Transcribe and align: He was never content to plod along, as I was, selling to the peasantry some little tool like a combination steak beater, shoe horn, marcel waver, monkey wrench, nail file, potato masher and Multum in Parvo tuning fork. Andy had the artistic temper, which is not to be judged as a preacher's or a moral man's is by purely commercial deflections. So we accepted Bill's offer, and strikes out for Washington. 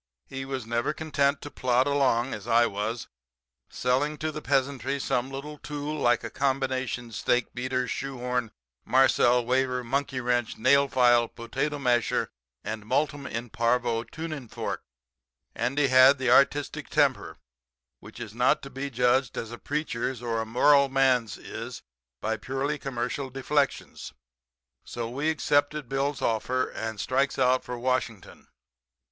He 0.25 0.45
was 0.45 0.65
never 0.65 0.93
content 0.93 1.43
to 1.43 1.51
plod 1.51 1.85
along, 1.85 2.33
as 2.33 2.47
I 2.47 2.65
was, 2.65 3.07
selling 3.69 4.17
to 4.17 4.31
the 4.31 4.41
peasantry 4.41 4.99
some 4.99 5.29
little 5.29 5.59
tool 5.59 5.93
like 5.93 6.23
a 6.23 6.31
combination 6.31 7.11
steak 7.11 7.53
beater, 7.53 7.87
shoe 7.87 8.17
horn, 8.17 8.49
marcel 8.83 9.45
waver, 9.45 9.83
monkey 9.83 10.19
wrench, 10.19 10.57
nail 10.57 10.87
file, 10.87 11.27
potato 11.27 11.77
masher 11.77 12.31
and 12.63 12.83
Multum 12.83 13.27
in 13.27 13.51
Parvo 13.51 14.03
tuning 14.03 14.47
fork. 14.47 14.81
Andy 15.53 15.85
had 15.89 16.17
the 16.17 16.31
artistic 16.31 16.89
temper, 16.89 17.37
which 17.99 18.19
is 18.19 18.33
not 18.33 18.63
to 18.63 18.71
be 18.71 18.89
judged 18.89 19.37
as 19.37 19.51
a 19.51 19.59
preacher's 19.59 20.19
or 20.19 20.41
a 20.41 20.47
moral 20.47 20.89
man's 20.89 21.37
is 21.37 21.83
by 22.19 22.37
purely 22.37 22.79
commercial 22.79 23.29
deflections. 23.29 24.13
So 24.83 25.07
we 25.07 25.29
accepted 25.29 25.87
Bill's 25.87 26.23
offer, 26.23 26.71
and 26.71 26.99
strikes 26.99 27.37
out 27.37 27.63
for 27.63 27.77
Washington. 27.77 28.47